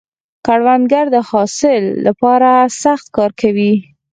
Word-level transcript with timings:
کروندګر 0.45 1.05
د 1.15 1.17
حاصل 1.29 1.83
له 2.05 2.11
پاره 2.21 2.53
سخت 2.83 3.05
کار 3.15 3.31
کوي 3.41 3.73